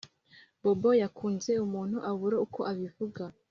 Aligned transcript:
bobo 0.63 0.89
yakunze 1.01 1.51
umuntu 1.65 1.97
abura 2.11 2.37
uko 2.45 2.59
abivuga 2.71 3.23